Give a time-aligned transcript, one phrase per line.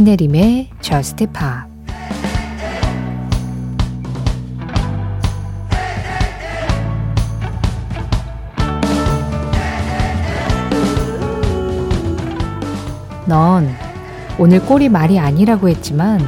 [0.00, 1.26] 신혜림의 Just
[13.26, 13.68] 넌
[14.38, 16.18] 오늘 꼴이 말이 아니라고 했지만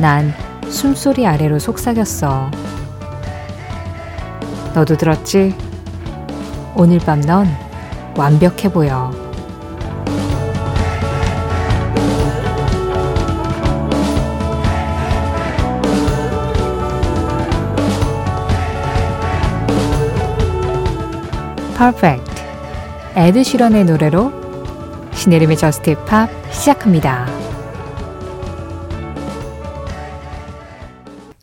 [0.00, 0.32] 난
[0.70, 2.50] 숨소리 아래로 속삭였어.
[4.74, 5.54] 너도 들었지?
[6.74, 7.46] 오늘 밤 넌
[8.16, 9.31] 완벽해 보여.
[21.82, 22.30] Perfect.
[23.16, 24.30] 에드 시런의 노래로
[25.14, 27.26] 신혜림의 Just Pop 시작합니다.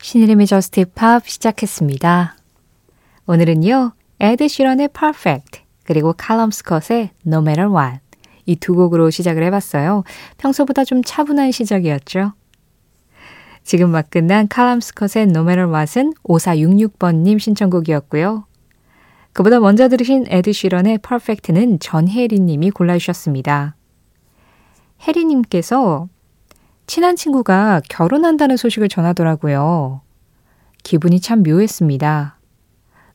[0.00, 2.38] 신혜림의 Just Pop 시작했습니다.
[3.26, 8.00] 오늘은요, 에드 시런의 Perfect, 그리고 칼럼 스컷의 No Matter What
[8.46, 10.04] 이 두 곡으로 시작을 해봤어요.
[10.38, 12.32] 평소보다 좀 차분한 시작이었죠.
[13.62, 18.46] 지금 막 끝난 칼럼 스컷의 No Matter What은 5466번님 신청곡이었고요.
[19.32, 23.76] 그보다 먼저 들으신 에드 시런의 Perfect는 전혜리 님이 골라주셨습니다.
[25.06, 26.08] 혜리 님께서
[26.86, 30.00] 친한 친구가 결혼한다는 소식을 전하더라고요.
[30.82, 32.38] 기분이 참 묘했습니다.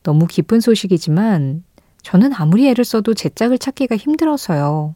[0.03, 1.63] 너무 기쁜 소식이지만
[2.01, 4.95] 저는 아무리 애를 써도 제 짝을 찾기가 힘들어서요.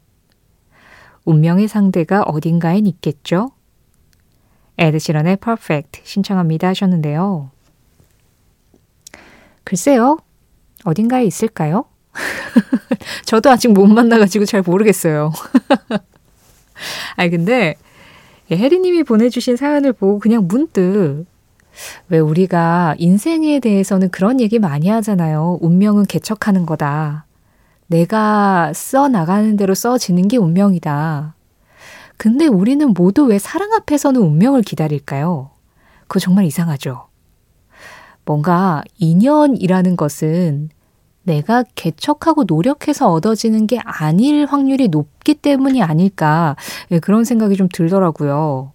[1.26, 3.52] 운명의 상대가 어딘가엔 있겠죠?
[4.78, 7.52] 에드시런의 Perfect 신청합니다 하셨는데요.
[9.64, 10.18] 글쎄요.
[10.86, 11.86] 어딘가에 있을까요?
[13.26, 15.32] 저도 아직 못 만나가지고 잘 모르겠어요.
[17.16, 17.76] 아니, 근데,
[18.52, 21.26] 혜리님이 보내주신 사연을 보고 그냥 문득,
[22.10, 25.60] 왜 우리가 인생에 대해서는 그런 얘기 많이 하잖아요.
[25.62, 27.26] 운명은 개척하는 거다.
[27.88, 31.36] 내가 써 나가는 대로 써지는 게 운명이다.
[32.18, 35.52] 근데 우리는 모두 왜 사랑 앞에서는 운명을 기다릴까요?
[36.08, 37.08] 그거 정말 이상하죠.
[38.26, 40.70] 뭔가 인연이라는 것은
[41.30, 46.56] 내가 개척하고 노력해서 얻어지는 게 아닐 확률이 높기 때문이 아닐까.
[46.90, 48.72] 예, 그런 생각이 좀 들더라고요.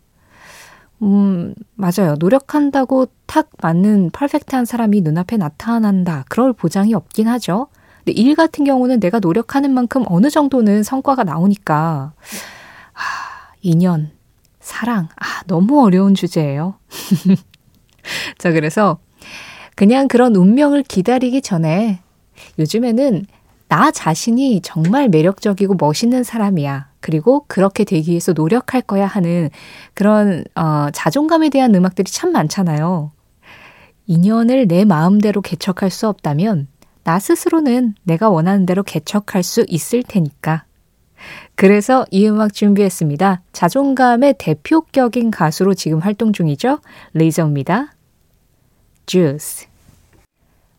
[1.02, 2.14] 음, 맞아요.
[2.20, 6.24] 노력한다고 탁 맞는 퍼펙트한 사람이 눈앞에 나타난다.
[6.28, 7.66] 그럴 보장이 없긴 하죠.
[8.04, 12.12] 근데 일 같은 경우는 내가 노력하는 만큼 어느 정도는 성과가 나오니까.
[12.92, 13.00] 아,
[13.62, 14.12] 인연,
[14.60, 15.08] 사랑.
[15.16, 16.76] 아, 너무 어려운 주제예요.
[18.38, 18.98] 자, 그래서
[19.74, 22.03] 그냥 그런 운명을 기다리기 전에
[22.58, 23.26] 요즘에는
[23.68, 26.88] 나 자신이 정말 매력적이고 멋있는 사람이야.
[27.00, 29.50] 그리고 그렇게 되기 위해서 노력할 거야 하는
[29.94, 33.12] 그런 어, 자존감에 대한 음악들이 참 많잖아요.
[34.06, 36.68] 인연을 내 마음대로 개척할 수 없다면
[37.04, 40.64] 나 스스로는 내가 원하는 대로 개척할 수 있을 테니까.
[41.54, 43.42] 그래서 이 음악 준비했습니다.
[43.52, 46.80] 자존감의 대표격인 가수로 지금 활동 중이죠.
[47.12, 47.94] 레이저입니다.
[49.06, 49.73] Juice.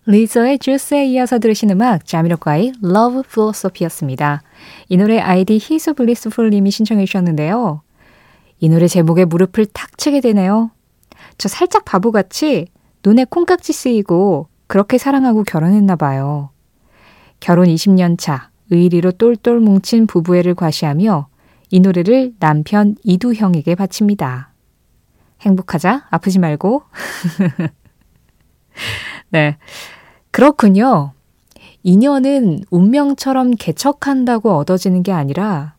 [0.08, 4.44] 리조의 Juice에 이어서 들으신 음악 자미로콰이의 Love Foolosophy였습니다.
[4.90, 7.82] 이 노래 아이디 his blissful 님이 신청해 주셨는데요.
[8.60, 10.72] 이 노래 제목에 무릎을 탁 치게 되네요.
[11.38, 12.68] 저 살짝 바보같이
[13.04, 16.50] 눈에 콩깍지 쓰이고 그렇게 사랑하고 결혼했나 봐요.
[17.40, 21.28] 결혼 20년 차 의리로 똘똘 뭉친 부부애를 과시하며
[21.72, 24.54] 이 노래를 남편 이두형에게 바칩니다.
[25.42, 26.84] 행복하자, 아프지 말고.
[29.30, 29.58] 네.
[30.36, 31.14] 그렇군요.
[31.84, 35.76] 인연은 운명처럼 개척한다고 얻어지는 게 아니라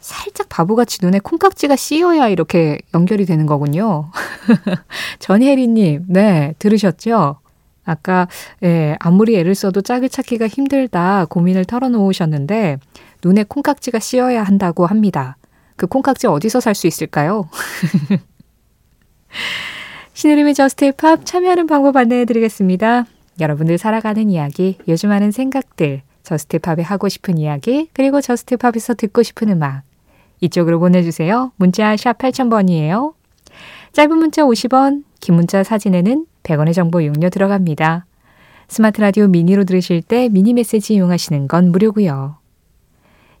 [0.00, 4.10] 살짝 바보같이 눈에 콩깍지가 씌어야 이렇게 연결이 되는 거군요.
[5.20, 7.38] 전혜리님, 네, 들으셨죠?
[7.84, 8.26] 아까,
[8.64, 12.78] 예, 아무리 애를 써도 짝을 찾기가 힘들다 고민을 털어놓으셨는데,
[13.24, 15.36] 눈에 콩깍지가 씌어야 한다고 합니다.
[15.76, 17.48] 그 콩깍지 어디서 살 수 있을까요?
[20.14, 23.06] 신혜림의 Just Pop 참여하는 방법 안내해 드리겠습니다.
[23.40, 29.22] 여러분들 살아가는 이야기, 요즘 하는 생각들, Just Pop에 하고 싶은 이야기, 그리고 Just Pop에서 듣고
[29.22, 29.82] 싶은 음악.
[30.40, 31.52] 이쪽으로 보내주세요.
[31.56, 33.14] 문자 샵 8000번이에요.
[33.92, 38.06] 짧은 문자 50원, 긴 문자 사진에는 100원의 정보 이용료 들어갑니다.
[38.68, 42.36] 스마트 라디오 미니로 들으실 때 미니 메시지 이용하시는 건 무료고요.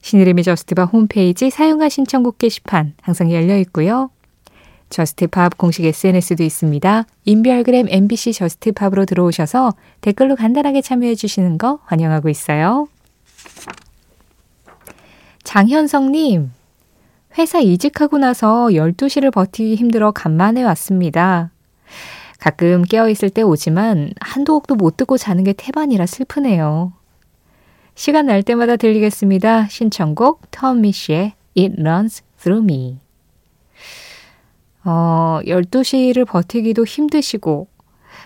[0.02, 4.10] 신혜림의 Just Pop 홈페이지 사연과 신청곡 게시판 항상 열려 있고요.
[4.92, 7.04] Just Pop 공식 SNS도 있습니다.
[7.24, 9.72] 인별그램 MBC Just Pop으로 들어오셔서
[10.02, 12.86] 댓글로 간단하게 참여해 주시는 거 환영하고 있어요.
[15.42, 16.52] 장현성님,
[17.38, 21.50] 회사 이직하고 나서 12시를 버티기 힘들어 간만에 왔습니다.
[22.38, 26.92] 가끔 깨어있을 때 오지만 한두 곡도 못 듣고 자는 게 태반이라 슬프네요.
[27.94, 29.68] 시간 날 때마다 들리겠습니다.
[29.68, 32.98] 신청곡 터미쉬의 It Runs Through Me.
[34.84, 37.68] 어, 12시를 버티기도 힘드시고,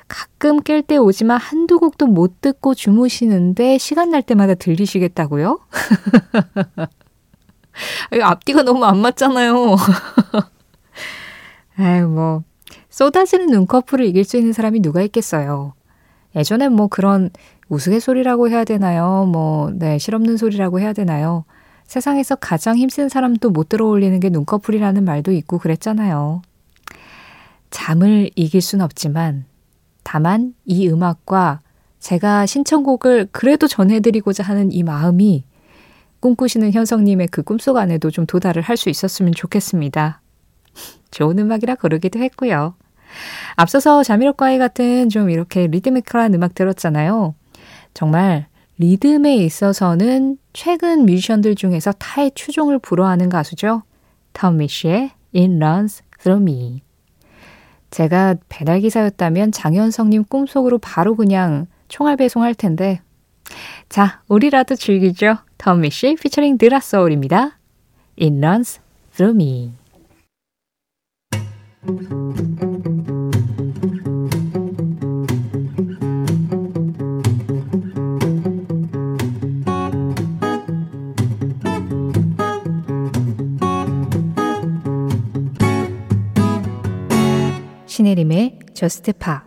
[0.08, 5.58] 가끔 깰 때 오지만 한두 곡도 못 듣고 주무시는데 시간 날 때마다 들리시겠다고요?
[8.23, 9.76] 앞뒤가 너무 안 맞잖아요.
[11.79, 12.43] 아유, 뭐,
[12.88, 15.75] 쏟아지는 눈꺼풀을 이길 수 있는 사람이 누가 있겠어요.
[16.35, 17.31] 예전엔 뭐 그런
[17.69, 19.29] 우스갯소리라고 해야 되나요?
[19.31, 21.44] 뭐, 네, 실없는 소리라고 해야 되나요?
[21.87, 26.43] 세상에서 가장 힘센 사람도 못 들어올리는 게 눈꺼풀이라는 말도 있고 그랬잖아요.
[27.71, 29.44] 잠을 이길 순 없지만,
[30.03, 31.61] 다만 이 음악과
[31.99, 35.44] 제가 신청곡을 그래도 전해드리고자 하는 이 마음이
[36.21, 40.21] 꿈꾸시는 현성님의 그 꿈속 안에도 좀 도달을 할 수 있었으면 좋겠습니다.
[41.11, 42.75] 좋은 음악이라 고르기도 했고요.
[43.55, 47.35] 앞서서 자미로과이 같은 좀 이렇게 리드미컬한 음악 들었잖아요.
[47.94, 48.47] 정말
[48.78, 53.82] 리듬에 있어서는 최근 뮤지션들 중에서 타의 추종을 불허하는 가수죠.
[54.34, 56.82] 톰미 씨의 It Runs Through Me.
[57.90, 63.00] 제가 배달기사였다면 장현성님 꿈속으로 바로 그냥 총알 배송할 텐데.
[63.88, 65.37] 자, 우리라도 즐기죠.
[65.56, 67.58] 톰미 씨 피처링 드라소울입니다.
[68.20, 68.81] It Runs
[69.14, 69.72] Through Me.
[87.96, 89.43] 신혜림의 저스트 파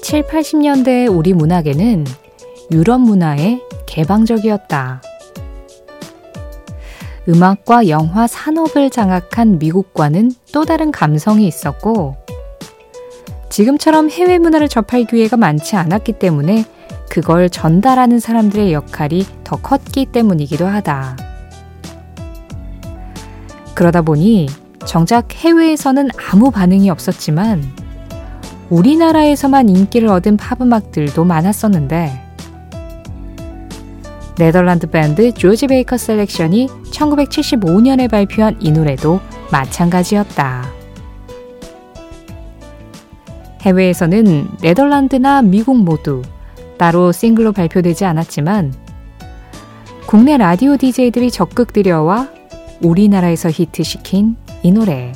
[0.00, 2.04] 7, 80년대 우리 문학에는
[2.70, 5.02] 유럽 문화에 개방적이었다.
[7.28, 12.14] 음악과 영화 산업을 장악한 미국과는 또 다른 감성이 있었고,
[13.56, 16.66] 지금처럼 해외 문화를 접할 기회가 많지 않았기 때문에
[17.08, 21.16] 그걸 전달하는 사람들의 역할이 더 컸기 때문이기도 하다.
[23.74, 24.50] 그러다 보니
[24.84, 27.64] 정작 해외에서는 아무 반응이 없었지만
[28.68, 32.12] 우리나라에서만 인기를 얻은 팝음악들도 많았었는데
[34.36, 39.18] 네덜란드 밴드 조지 베이커 셀렉션이 1975년에 발표한 이 노래도
[39.50, 40.75] 마찬가지였다.
[43.66, 46.22] 해외에서는 네덜란드나 미국 모두
[46.78, 48.72] 따로 싱글로 발표되지 않았지만
[50.06, 52.28] 국내 라디오 DJ들이 적극 들여와
[52.80, 55.12] 우리나라에서 히트시킨 이 노래.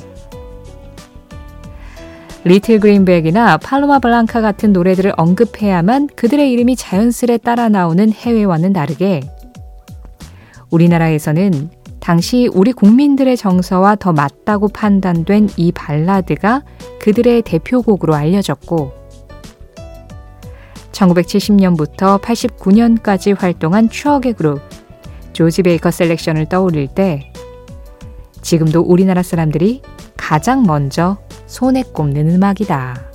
[2.43, 9.21] 리틀 그린백이나 팔로마 블랑카 같은 노래들을 언급해야만 그들의 이름이 자연스레 따라 나오는 해외와는 다르게
[10.71, 11.69] 우리나라에서는
[12.01, 16.63] 당시 우리 국민들의 정서와 더 맞다고 판단된 이 발라드가
[16.99, 18.91] 그들의 대표곡으로 알려졌고
[20.91, 24.61] 1970년부터 89년까지 활동한 추억의 그룹
[25.31, 27.31] 조지 베이커 셀렉션을 떠올릴 때
[28.41, 29.83] 지금도 우리나라 사람들이
[30.17, 33.10] 가장 먼저 손에 꼽는 음악이다.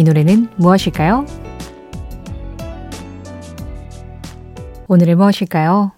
[0.00, 1.26] 이 노래는 무엇일까요?
[4.88, 5.92] 오늘은 무엇일까요?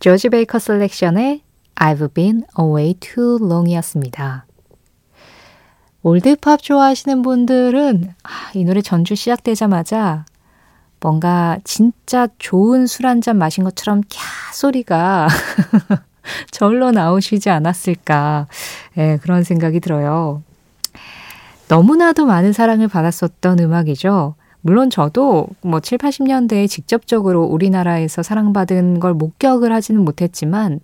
[0.00, 1.42] 조지 베이커 셀렉션의
[1.76, 4.46] I've been away too long 이었습니다.
[6.02, 10.24] 올드팝 좋아하시는 분들은 아, 이 노래 전주 시작되자마자
[10.98, 14.18] 뭔가 진짜 좋은 술 한 잔 마신 것처럼 캬
[14.52, 15.28] 소리가
[16.50, 18.48] 절로 나오시지 않았을까
[18.96, 20.42] 네, 그런 생각이 들어요.
[21.68, 24.34] 너무나도 많은 사랑을 받았었던 음악이죠.
[24.60, 30.80] 물론 저도 뭐 7, 80년대에 직접적으로 우리나라에서 사랑받은 걸 목격을 하지는 못했지만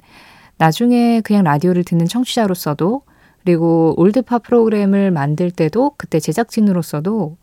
[0.58, 3.02] 나중에 그냥 라디오를 듣는 청취자로서도
[3.44, 7.36] 그리고 올드팝 프로그램을 만들 때도 그때 제작진으로서도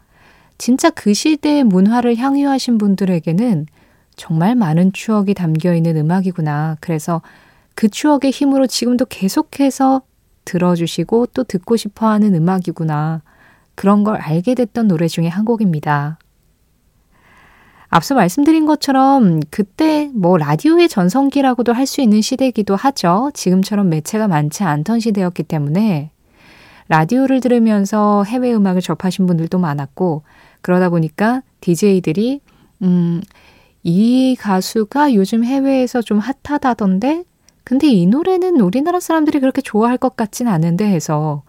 [0.58, 3.66] 진짜 그 시대의 문화를 향유하신 분들에게는
[4.16, 6.78] 정말 많은 추억이 담겨 있는 음악이구나.
[6.82, 7.22] 그래서
[7.76, 10.02] 그 추억의 힘으로 지금도 계속해서
[10.46, 13.22] 들어주시고 또 듣고 싶어 하는 음악이구나.
[13.76, 16.20] 그런 걸 알게 됐던 노래 중에 한 곡입니다.
[17.90, 23.32] 앞서 말씀드린 것처럼 그때 뭐 라디오의 전성기라고도 할 수 있는 시대이기도 하죠.
[23.34, 26.12] 지금처럼 매체가 많지 않던 시대였기 때문에
[26.88, 30.24] 라디오를 들으면서 해외 음악을 접하신 분들도 많았고
[30.62, 32.42] 그러다 보니까 DJ들이
[32.84, 33.22] 음,
[33.84, 37.24] 이 가수가 요즘 해외에서 좀 핫하다던데
[37.64, 41.44] 근데 이 노래는 우리나라 사람들이 그렇게 좋아할 것 같진 않은데 해서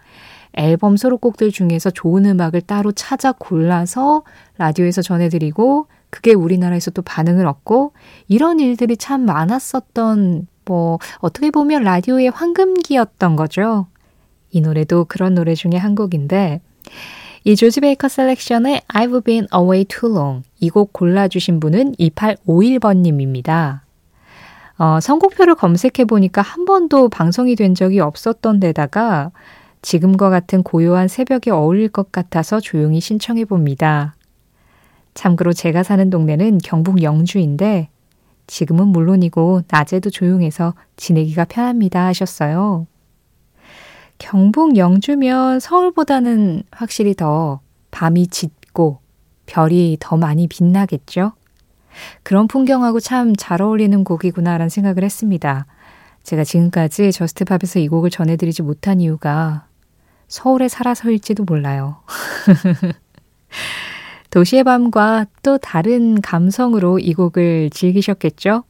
[0.55, 4.25] 앨범 수록곡들 중에서 좋은 음악을 따로 찾아 골라서
[4.59, 7.93] 라디오에서 전해드리고 그게 우리나라에서 또 반응을 얻고
[8.29, 13.87] 이런 일들이 참 많았었던 뭐 어떻게 보면 라디오의 황금기였던 거죠.
[14.51, 16.61] 이 노래도 그런 노래 중에 한 곡인데
[17.45, 23.81] 이 조지 베이커 셀렉션의 I've been away too long 이 곡 골라주신 분은 2851번님입니다.
[24.81, 29.31] 어, 선곡표를 검색해 보니까 한 번도 방송이 된 적이 없었던 데다가
[29.83, 34.17] 지금과 같은 고요한 새벽에 어울릴 것 같아서 조용히 신청해 봅니다.
[35.13, 37.91] 참고로 제가 사는 동네는 경북 영주인데
[38.47, 42.87] 지금은 물론이고 낮에도 조용해서 지내기가 편합니다 하셨어요.
[44.17, 47.61] 경북 영주면 서울보다는 확실히 더
[47.91, 49.01] 밤이 짙고
[49.45, 51.33] 별이 더 많이 빛나겠죠?
[52.23, 55.67] 그런 풍경하고 참 잘 어울리는 곡이구나라는 생각을 했습니다.
[56.23, 59.67] 제가 지금까지 저스트팝에서 이 곡을 전해드리지 못한 이유가
[60.29, 61.97] 서울에 살아서일지도 몰라요.
[64.31, 68.63] 도시의 밤과 또 다른 감성으로 이 곡을 즐기셨겠죠?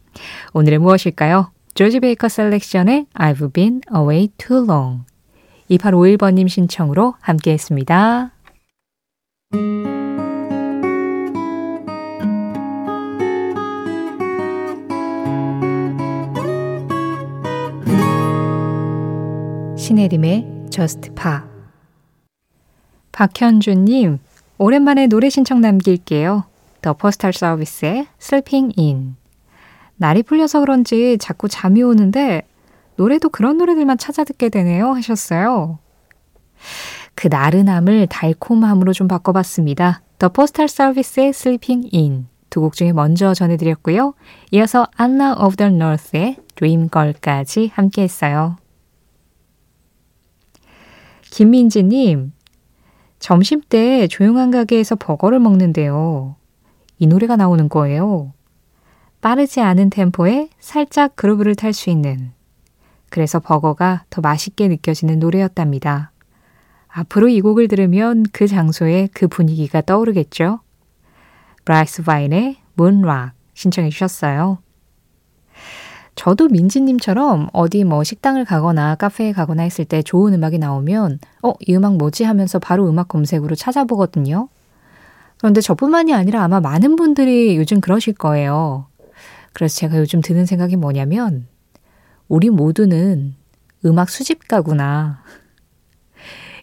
[0.55, 1.50] 오늘은 무엇일까요?
[1.75, 5.05] 조지 베이커 셀렉션의 I've been away too long.
[5.71, 8.33] 2851번님 신청으로 함께 했습니다.
[20.00, 21.40] 신혜림의 Just Pop.
[23.12, 24.19] 박현주님,
[24.57, 26.45] 오랜만에 노래 신청 남길게요.
[26.80, 29.16] 더 포스탈 서비스의 Sleeping In.
[29.97, 32.42] 날이 풀려서 그런지 자꾸 잠이 오는데
[32.97, 35.78] 노래도 그런 노래들만 찾아 듣게 되네요 하셨어요.
[37.14, 40.00] 그 나른함을 달콤함으로 좀 바꿔봤습니다.
[40.19, 44.14] 더 포스탈 서비스의 Sleeping In 두 곡 중에 먼저 전해드렸고요.
[44.52, 48.57] 이어서 Anna of the North의 Dream Girl까지 함께 했어요.
[51.30, 52.32] 김민지님,
[53.18, 56.37] 점심 때 조용한 가게에서 버거를 먹는데요.
[56.99, 58.32] 이 노래가 나오는 거예요.
[59.20, 62.32] 빠르지 않은 템포에 살짝 groove를 탈 수 있는.
[63.10, 66.12] 그래서 버거가 더 맛있게 느껴지는 노래였답니다.
[66.88, 70.60] 앞으로 이 곡을 들으면 그 장소에 그 분위기가 떠오르겠죠?
[71.64, 74.58] 브라이스 바인의 Moonrock 신청해 주셨어요.
[76.14, 81.75] 저도 민지님처럼 어디 뭐 식당을 가거나 카페에 가거나 했을 때 좋은 음악이 나오면, 어, 이
[81.75, 84.49] 음악 뭐지 하면서 바로 음악 검색으로 찾아보거든요.
[85.38, 88.87] 그런데 저뿐만이 아니라 아마 많은 분들이 요즘 그러실 거예요.
[89.52, 91.47] 그래서 제가 요즘 드는 생각이 뭐냐면,
[92.29, 93.35] 우리 모두는
[93.87, 95.23] 음악 수집가구나.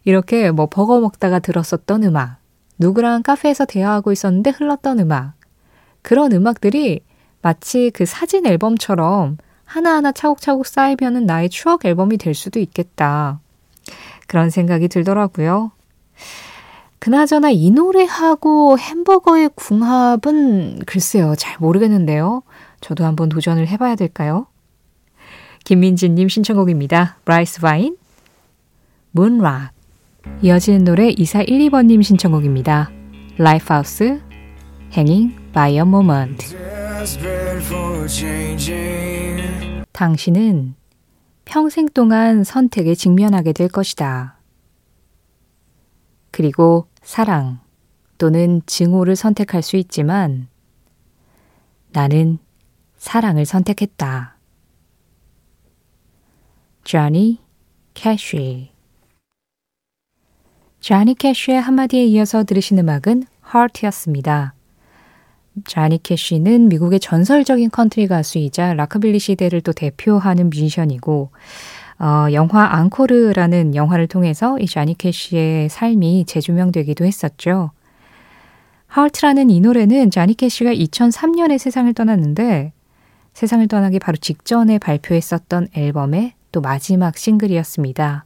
[0.05, 2.37] 이렇게 뭐 버거 먹다가 들었었던 음악,
[2.77, 5.33] 누구랑 카페에서 대화하고 있었는데 흘렀던 음악,
[6.01, 7.01] 그런 음악들이
[7.47, 13.39] 마치 그 사진 앨범처럼 하나하나 차곡차곡 쌓이면은 나의 추억 앨범이 될 수도 있겠다.
[14.27, 15.71] 그런 생각이 들더라고요.
[16.99, 22.43] 그나저나 이 노래하고 햄버거의 궁합은 글쎄요, 잘 모르겠는데요.
[22.81, 24.47] 저도 한번 도전을 해봐야 될까요?
[25.63, 27.19] 김민지님 신청곡입니다.
[27.23, 27.95] 브라이스 바인,
[29.11, 29.71] Moonrock.
[30.41, 32.91] 이어지는 노래 2412번님 신청곡입니다.
[33.37, 34.19] 라이프하우스,
[34.91, 36.57] Hanging by a Moment.
[39.91, 40.75] 당신은
[41.45, 44.37] 평생 동안 선택에 직면하게 될 것이다.
[46.31, 47.59] 그리고 사랑
[48.17, 50.47] 또는 증오를 선택할 수 있지만
[51.91, 52.39] 나는
[52.97, 54.37] 사랑을 선택했다.
[56.83, 57.39] 쟈니
[57.93, 58.71] 캐쉬
[60.79, 63.23] 쟈니 캐쉬의 한마디에 이어서 들으신 음악은
[63.53, 64.56] Heart였습니다.
[65.65, 71.31] 자니 캐시는 미국의 전설적인 컨트리 가수이자 라크빌리 시대를 또 대표하는 뮤지션이고
[71.99, 77.71] 어, 영화 앙코르라는 영화를 통해서 이 자니 캐시의 삶이 재조명되기도 했었죠.
[78.87, 82.73] Hurt라는 이 노래는 자니 캐시가 2003년에 세상을 떠났는데
[83.33, 88.25] 세상을 떠나기 바로 직전에 발표했었던 앨범의 또 마지막 싱글이었습니다.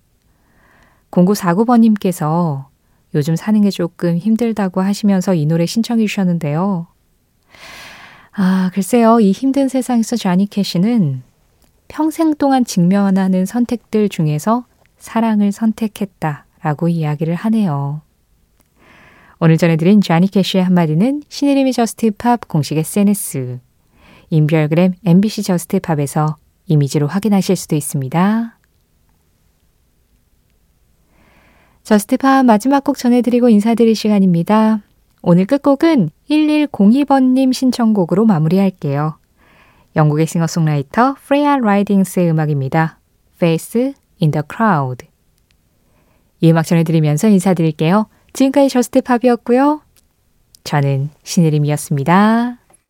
[1.12, 2.66] 0949번님께서
[3.14, 6.88] 요즘 사는 게 조금 힘들다고 하시면서 이 노래 신청해 주셨는데요.
[8.34, 9.20] 아, 글쎄요.
[9.20, 11.24] 이 힘든 세상에서 자니 캐시는
[11.88, 14.65] 평생 동안 직면하는 선택들 중에서
[14.98, 18.01] 사랑을 선택했다 라고 이야기를 하네요.
[19.39, 23.60] 오늘 전해드린 자니 캐시의 한마디는 신혜림의 JUST POP 공식 SNS,
[24.29, 28.58] 인별그램 MBC JUST POP에서 이미지로 확인하실 수도 있습니다.
[31.84, 34.84] JUST POP 마지막 곡 전해드리고 인사드릴 시간입니다.
[35.22, 39.18] 오늘 끝곡은 1102번님 신청곡으로 마무리할게요.
[39.96, 43.00] 영국의 싱어송라이터 프레야 라이딩스의 음악입니다.
[43.36, 45.06] Face in the Crowd.
[46.40, 48.08] 이 음악 전해드리면서 인사드릴게요.
[48.34, 49.82] 지금까지 JUST POP이었고요.
[50.63, 52.61] 저는 신혜림이었습니다.